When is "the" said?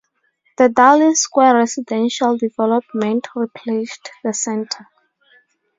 0.57-0.67, 4.23-4.33